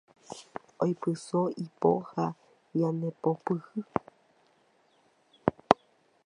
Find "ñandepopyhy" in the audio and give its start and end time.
2.77-3.81